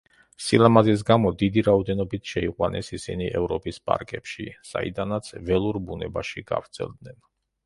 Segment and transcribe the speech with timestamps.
[0.43, 7.23] სილამაზის გამო, დიდი რაოდენობით შეიყვანეს ისინი ევროპის პარკებში, საიდანაც ველურ ბუნებაში გავრცელდნენ.